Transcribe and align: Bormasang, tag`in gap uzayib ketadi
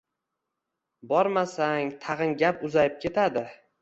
Bormasang, 1.11 1.91
tag`in 2.07 2.35
gap 2.43 2.65
uzayib 2.71 2.97
ketadi 3.05 3.45